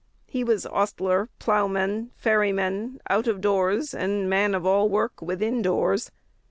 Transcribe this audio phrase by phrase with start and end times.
[0.25, 6.09] He was hostler, ploughman, ferryman, out of doors, and man of all work within doors.